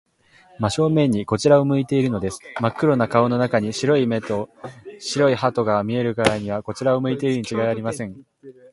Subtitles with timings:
[0.57, 2.39] 真正面にこちらを向いているのです。
[2.59, 4.49] まっ黒な顔の中に、白い目と
[4.99, 8.15] 白い歯とが見えるからには、こちらを向いているのにちがいありません。